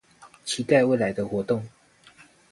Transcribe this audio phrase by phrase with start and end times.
[0.45, 1.63] 期待未來的活動